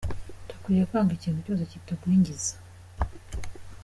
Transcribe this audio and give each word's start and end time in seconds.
Dukwiye 0.47 0.83
kwanga 0.89 1.11
ikintu 1.17 1.39
cyose 1.45 1.63
kitugwingiza 1.71 2.53